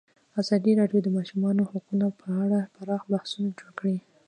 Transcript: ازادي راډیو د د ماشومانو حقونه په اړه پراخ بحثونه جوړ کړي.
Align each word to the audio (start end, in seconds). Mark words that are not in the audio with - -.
ازادي 0.41 0.71
راډیو 0.79 0.99
د 1.01 1.05
د 1.05 1.09
ماشومانو 1.17 1.69
حقونه 1.71 2.07
په 2.19 2.27
اړه 2.43 2.59
پراخ 2.75 3.01
بحثونه 3.11 3.49
جوړ 3.59 3.71
کړي. 3.79 3.97